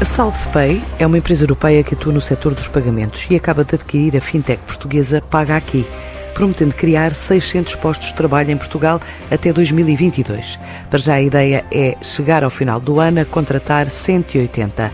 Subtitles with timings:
[0.00, 3.74] A SalvePay é uma empresa europeia que atua no setor dos pagamentos e acaba de
[3.74, 5.86] adquirir a fintech portuguesa Paga Aqui,
[6.32, 8.98] prometendo criar 600 postos de trabalho em Portugal
[9.30, 10.58] até 2022.
[10.88, 14.90] Para já a ideia é chegar ao final do ano a contratar 180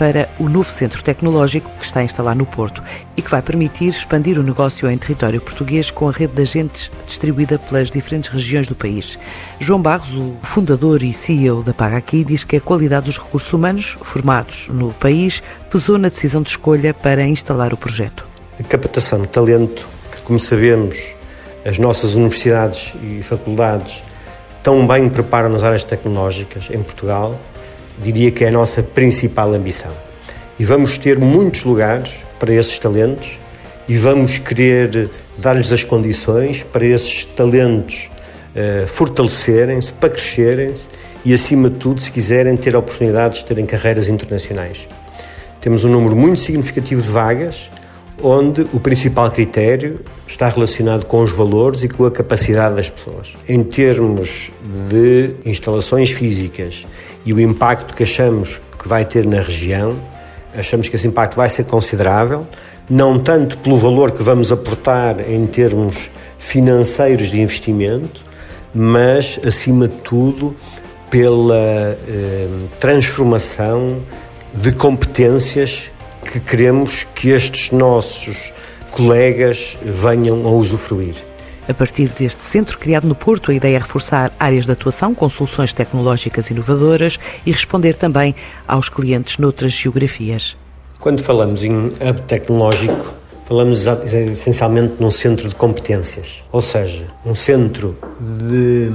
[0.00, 2.82] para o novo centro tecnológico que está a instalar no Porto
[3.18, 6.90] e que vai permitir expandir o negócio em território português com a rede de agentes
[7.04, 9.18] distribuída pelas diferentes regiões do país.
[9.58, 13.52] João Barros, o fundador e CEO da Paga Aqui, diz que a qualidade dos recursos
[13.52, 18.26] humanos formados no país pesou na decisão de escolha para instalar o projeto.
[18.58, 20.96] A captação de talento, que como sabemos,
[21.62, 24.02] as nossas universidades e faculdades
[24.62, 27.38] tão bem preparam nas áreas tecnológicas em Portugal,
[28.00, 29.92] diria que é a nossa principal ambição.
[30.58, 33.38] E vamos ter muitos lugares para esses talentos
[33.88, 38.10] e vamos querer dar-lhes as condições para esses talentos
[38.54, 40.86] uh, fortalecerem-se, para crescerem-se
[41.24, 44.86] e, acima de tudo, se quiserem ter oportunidades de terem carreiras internacionais.
[45.60, 47.70] Temos um número muito significativo de vagas,
[48.22, 53.34] onde o principal critério está relacionado com os valores e com a capacidade das pessoas.
[53.48, 54.50] Em termos
[54.88, 56.86] de instalações físicas
[57.24, 59.94] e o impacto que achamos que vai ter na região,
[60.54, 62.46] achamos que esse impacto vai ser considerável,
[62.88, 68.24] não tanto pelo valor que vamos aportar em termos financeiros de investimento,
[68.74, 70.56] mas, acima de tudo,
[71.10, 73.98] pela eh, transformação
[74.54, 75.90] de competências
[76.32, 78.52] que queremos que estes nossos
[78.90, 81.16] colegas venham a usufruir.
[81.68, 85.28] A partir deste centro criado no Porto, a ideia é reforçar áreas de atuação com
[85.28, 88.34] soluções tecnológicas inovadoras e responder também
[88.66, 90.56] aos clientes noutras geografias.
[90.98, 93.14] Quando falamos em hub tecnológico,
[93.44, 98.90] falamos essencialmente num centro de competências, ou seja, um centro de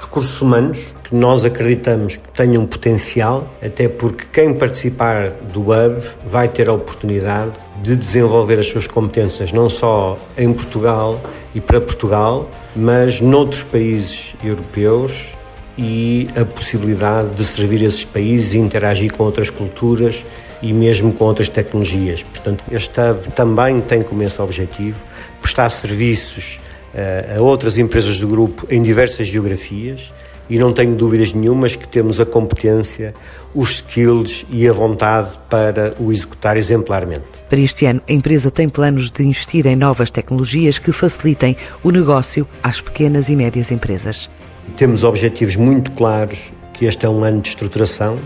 [0.00, 6.48] recursos humanos que nós acreditamos que tenham potencial, até porque quem participar do Hub vai
[6.48, 7.52] ter a oportunidade
[7.82, 11.18] de desenvolver as suas competências não só em Portugal
[11.54, 15.34] e para Portugal, mas noutros países europeus
[15.78, 20.22] e a possibilidade de servir esses países e interagir com outras culturas
[20.60, 22.22] e mesmo com outras tecnologias.
[22.22, 25.02] Portanto, este hub também tem como esse objetivo
[25.40, 26.60] prestar serviços
[26.92, 30.12] uh, a outras empresas do grupo em diversas geografias
[30.48, 33.14] e não tenho dúvidas nenhumas que temos a competência,
[33.54, 37.24] os skills e a vontade para o executar exemplarmente.
[37.48, 41.90] Para este ano, a empresa tem planos de investir em novas tecnologias que facilitem o
[41.90, 44.30] negócio às pequenas e médias empresas.
[44.76, 48.18] Temos objetivos muito claros que este é um ano de estruturação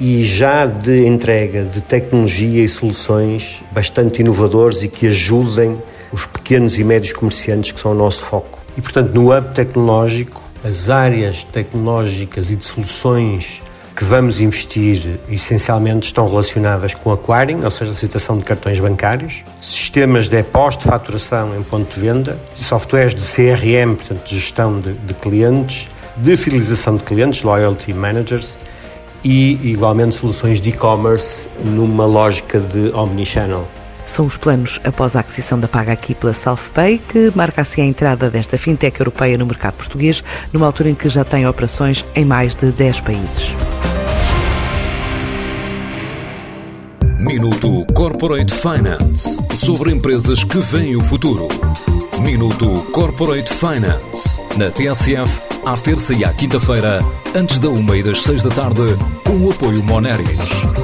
[0.00, 5.80] e já de entrega de tecnologia e soluções bastante inovadores e que ajudem
[6.12, 8.60] os pequenos e médios comerciantes que são o nosso foco.
[8.76, 13.62] E, portanto, no hub tecnológico, as áreas tecnológicas e de soluções
[13.94, 19.44] que vamos investir essencialmente estão relacionadas com acquiring, ou seja, a aceitação de cartões bancários,
[19.60, 24.80] sistemas de pós de faturação em ponto de venda, softwares de CRM, portanto, de gestão
[24.80, 28.56] de, de clientes, de fidelização de clientes, loyalty managers,
[29.22, 33.66] e igualmente soluções de e-commerce numa lógica de omnichannel.
[34.06, 37.86] São os planos após a aquisição da Paga Aqui pela SalvePay, que marca assim a
[37.86, 40.22] entrada desta fintech europeia no mercado português,
[40.52, 43.50] numa altura em que já tem operações em mais de 10 países.
[47.18, 51.48] Minuto Corporate Finance sobre empresas que veem o futuro.
[52.20, 57.02] Minuto Corporate Finance na TSF, à terça e à quinta-feira,
[57.34, 58.82] antes da uma e das seis da tarde,
[59.24, 60.83] com o apoio Moneris.